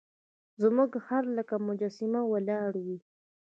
زموږ 0.61 0.91
خر 1.05 1.23
لکه 1.37 1.55
مجسمه 1.67 2.21
ولاړ 2.31 2.71
وي. 2.85 2.97